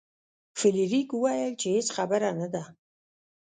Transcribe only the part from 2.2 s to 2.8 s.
نه ده.